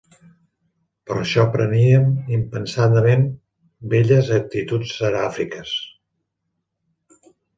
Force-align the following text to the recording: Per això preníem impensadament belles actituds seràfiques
Per 1.09 1.17
això 1.23 1.43
preníem 1.55 2.07
impensadament 2.37 3.27
belles 3.93 4.31
actituds 4.39 4.95
seràfiques 5.01 5.75